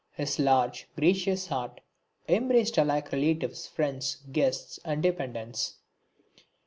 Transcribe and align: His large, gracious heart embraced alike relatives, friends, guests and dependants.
His 0.13 0.39
large, 0.39 0.87
gracious 0.95 1.45
heart 1.45 1.79
embraced 2.27 2.75
alike 2.79 3.11
relatives, 3.11 3.67
friends, 3.67 4.17
guests 4.31 4.79
and 4.83 5.03
dependants. 5.03 5.75